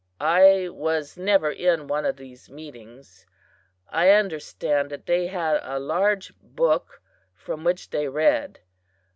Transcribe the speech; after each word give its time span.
I 0.19 0.67
was 0.69 1.15
never 1.15 1.51
in 1.51 1.85
one 1.85 2.05
of 2.07 2.17
these 2.17 2.49
meetings. 2.49 3.27
I 3.87 4.09
understand 4.09 4.89
that 4.89 5.05
they 5.05 5.27
had 5.27 5.59
a 5.61 5.77
large 5.77 6.33
book 6.41 7.03
from 7.35 7.63
which 7.63 7.91
they 7.91 8.07
read. 8.07 8.61